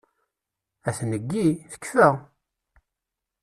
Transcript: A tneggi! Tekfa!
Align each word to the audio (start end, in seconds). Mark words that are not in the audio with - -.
A 0.87 0.89
tneggi! 0.97 1.47
Tekfa! 1.71 2.09